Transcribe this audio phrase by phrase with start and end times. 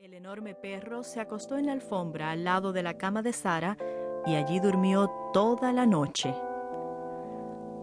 [0.00, 3.76] El enorme perro se acostó en la alfombra al lado de la cama de Sara
[4.26, 6.32] y allí durmió toda la noche.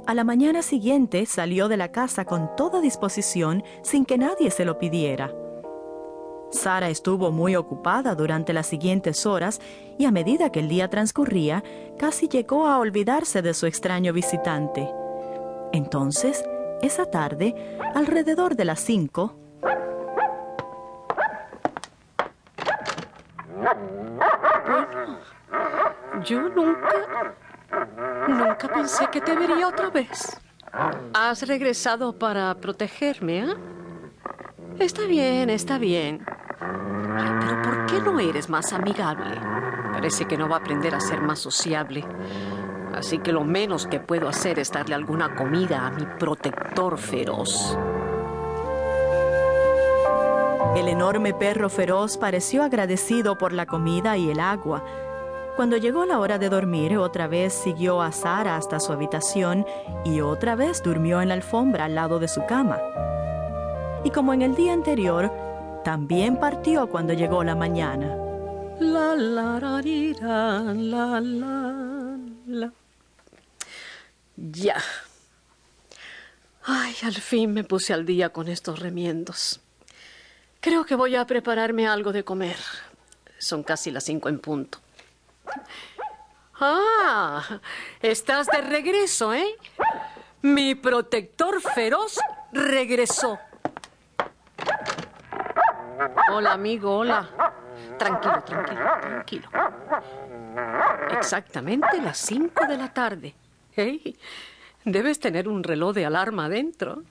[0.08, 4.64] A la mañana siguiente salió de la casa con toda disposición sin que nadie se
[4.64, 5.36] lo pidiera.
[6.52, 9.60] Sara estuvo muy ocupada durante las siguientes horas
[9.98, 11.66] y a medida que el día transcurría,
[11.98, 14.90] casi llegó a olvidarse de su extraño visitante.
[15.74, 16.46] Entonces,
[16.82, 19.45] esa tarde, alrededor de las cinco,
[26.24, 27.36] Yo nunca,
[28.28, 30.40] nunca pensé que te vería otra vez.
[31.14, 33.56] Has regresado para protegerme, ¿eh?
[34.80, 36.26] Está bien, está bien.
[36.60, 39.40] Pero ¿por qué no eres más amigable?
[39.94, 42.04] Parece que no va a aprender a ser más sociable.
[42.94, 47.78] Así que lo menos que puedo hacer es darle alguna comida a mi protector feroz.
[50.76, 54.84] El enorme perro feroz pareció agradecido por la comida y el agua.
[55.56, 59.66] Cuando llegó la hora de dormir, otra vez siguió a Sara hasta su habitación
[60.04, 62.78] y otra vez durmió en la alfombra al lado de su cama.
[64.04, 65.32] Y como en el día anterior,
[65.86, 68.18] también partió cuando llegó la mañana.
[68.78, 69.82] La la la
[70.74, 72.18] la la
[72.48, 72.72] la.
[74.36, 74.76] Ya.
[76.66, 79.62] Ay, al fin me puse al día con estos remiendos.
[80.66, 82.56] Creo que voy a prepararme algo de comer.
[83.38, 84.80] Son casi las cinco en punto.
[86.60, 87.60] Ah,
[88.02, 89.46] estás de regreso, ¿eh?
[90.42, 92.18] Mi protector feroz
[92.52, 93.38] regresó.
[96.32, 97.30] Hola, amigo, hola.
[98.00, 99.50] Tranquilo, tranquilo, tranquilo.
[101.12, 103.36] Exactamente las cinco de la tarde.
[103.76, 104.18] Hey,
[104.84, 107.04] debes tener un reloj de alarma adentro.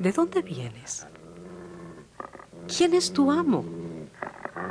[0.00, 1.06] ¿De dónde vienes?
[2.76, 3.64] ¿Quién es tu amo?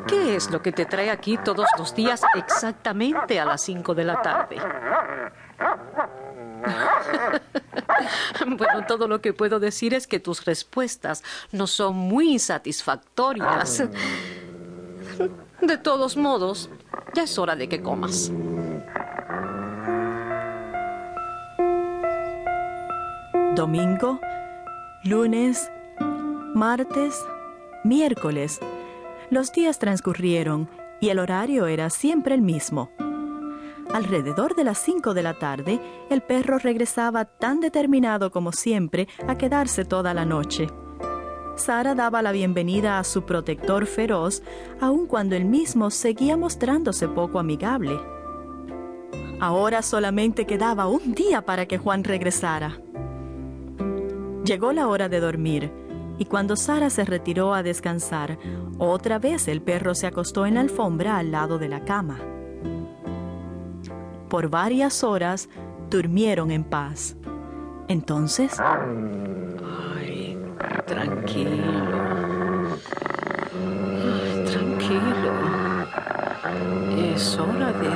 [0.08, 4.04] ¿Qué es lo que te trae aquí todos los días exactamente a las cinco de
[4.04, 4.58] la tarde?
[8.58, 13.84] bueno, todo lo que puedo decir es que tus respuestas no son muy satisfactorias.
[15.62, 16.70] De todos modos,
[17.14, 18.32] ya es hora de que comas.
[23.56, 24.22] Domingo,
[25.04, 25.70] lunes,
[26.56, 27.14] martes,
[27.84, 28.60] miércoles.
[29.30, 30.70] Los días transcurrieron
[31.02, 32.90] y el horario era siempre el mismo.
[33.94, 35.80] Alrededor de las cinco de la tarde,
[36.10, 40.68] el perro regresaba tan determinado como siempre a quedarse toda la noche.
[41.56, 44.44] Sara daba la bienvenida a su protector feroz,
[44.80, 48.00] aun cuando él mismo seguía mostrándose poco amigable.
[49.42, 52.80] Ahora solamente quedaba un día para que Juan regresara.
[54.46, 55.72] Llegó la hora de dormir,
[56.20, 58.38] y cuando Sara se retiró a descansar,
[58.78, 62.20] otra vez el perro se acostó en la alfombra al lado de la cama.
[64.28, 65.48] Por varias horas
[65.90, 67.16] durmieron en paz.
[67.88, 68.60] Entonces...
[68.60, 70.38] Ay,
[70.86, 71.52] tranquilo.
[74.04, 75.32] Ay, tranquilo.
[76.98, 77.90] Es hora de.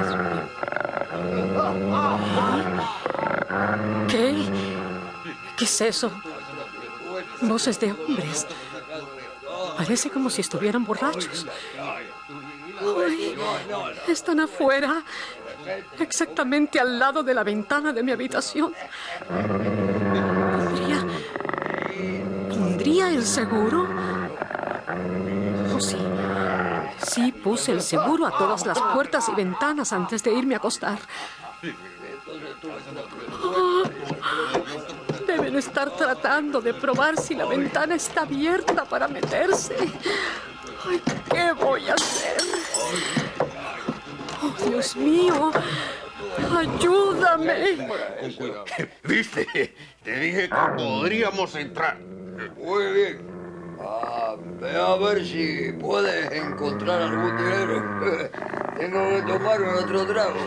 [4.07, 4.35] ¿Qué?
[5.57, 6.09] ¿Qué es eso?
[7.41, 8.47] Voces de hombres.
[9.77, 11.45] Parece como si estuvieran borrachos.
[14.07, 15.03] Están afuera,
[15.99, 18.73] exactamente al lado de la ventana de mi habitación.
[19.27, 21.05] ¿Pondría,
[22.49, 23.87] ¿Pondría el seguro?
[25.73, 25.97] Oh, sí.
[27.05, 30.99] Sí, puse el seguro a todas las puertas y ventanas antes de irme a acostar.
[33.43, 33.83] Oh,
[35.43, 39.75] deben estar tratando de probar si la ventana está abierta para meterse.
[40.87, 42.37] Ay, ¿qué voy a hacer?
[44.41, 45.51] Oh, Dios mío.
[46.57, 47.89] Ayúdame.
[49.03, 49.75] ¿Viste?
[50.03, 51.99] Te dije que podríamos entrar.
[51.99, 53.33] Muy bien.
[53.81, 58.29] Ah, ve a ver si puedes encontrar algún dinero.
[58.77, 60.39] Tengo que tomar otro trago.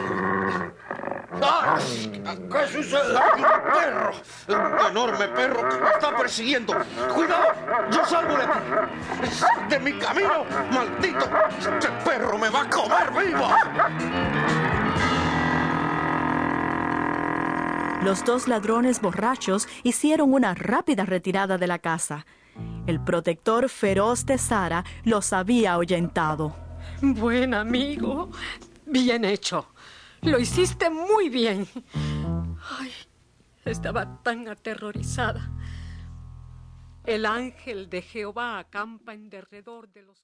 [1.43, 1.79] ¡Ah!
[1.79, 3.15] ¿Qué sucede?
[3.15, 4.12] ¡Un perro!
[4.49, 6.75] ¡Un enorme perro que me está persiguiendo!
[7.15, 7.47] ¡Cuidado!
[7.91, 9.69] ¡Yo salgo de aquí!
[9.69, 10.44] ¡De mi camino!
[10.73, 11.29] ¡Maldito!
[11.59, 13.49] ¡Este perro me va a comer vivo!
[18.03, 22.25] Los dos ladrones borrachos hicieron una rápida retirada de la casa.
[22.87, 26.56] El protector feroz de Sara los había ahuyentado.
[27.03, 28.31] Buen amigo.
[28.87, 29.67] Bien hecho.
[30.26, 31.69] Lo hiciste muy bien.
[32.78, 32.90] Ay,
[33.64, 35.52] estaba tan aterrorizada.
[37.05, 40.20] El ángel de Jehová acampa en derredor de los.